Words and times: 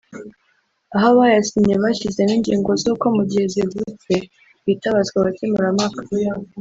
aho 0.95 1.07
abayasinye 1.13 1.73
bashyizemo 1.83 2.33
ingingo 2.37 2.71
z’uko 2.81 3.05
mu 3.15 3.23
gihe 3.29 3.45
zivutse 3.53 4.13
hitabazwa 4.65 5.17
abakemurampaka 5.19 6.01